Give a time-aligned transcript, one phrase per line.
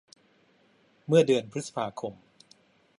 [1.07, 2.13] เมื่อเดีอนพฤษภาคม